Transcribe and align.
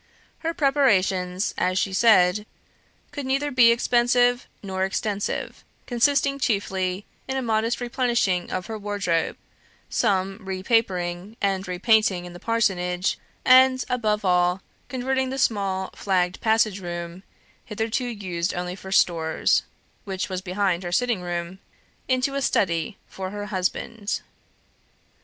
Her 0.39 0.55
preparations, 0.55 1.53
as 1.59 1.77
she 1.77 1.93
said, 1.93 2.47
could 3.11 3.23
neither 3.27 3.51
be 3.51 3.69
expensive 3.71 4.47
nor 4.63 4.83
extensive; 4.83 5.63
consisting 5.85 6.39
chiefly 6.39 7.05
in 7.27 7.37
a 7.37 7.41
modest 7.43 7.79
replenishing 7.79 8.49
of 8.49 8.65
her 8.65 8.79
wardrobe, 8.79 9.37
some 9.91 10.39
re 10.41 10.63
papering 10.63 11.37
and 11.39 11.67
re 11.67 11.77
painting 11.77 12.25
in 12.25 12.33
the 12.33 12.39
Parsonage; 12.39 13.19
and, 13.45 13.85
above 13.91 14.25
all, 14.25 14.63
converting 14.89 15.29
the 15.29 15.37
small 15.37 15.91
flagged 15.93 16.41
passage 16.41 16.79
room, 16.79 17.21
hitherto 17.63 18.05
used 18.05 18.55
only 18.55 18.75
for 18.75 18.91
stores 18.91 19.61
(which 20.03 20.29
was 20.29 20.41
behind 20.41 20.81
her 20.81 20.91
sitting 20.91 21.21
room), 21.21 21.59
into 22.07 22.33
a 22.33 22.41
study 22.41 22.97
for 23.07 23.29
her 23.29 23.45
husband. 23.53 24.21